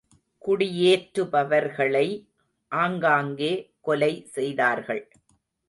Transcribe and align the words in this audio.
குடியேற்றுபவர்களை 0.45 2.07
ஆங்காங்கே 2.71 3.53
கொலைசெய்தார்கள். 3.87 5.03